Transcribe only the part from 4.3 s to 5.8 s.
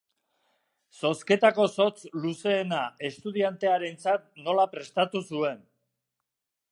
nola prestatu zuen.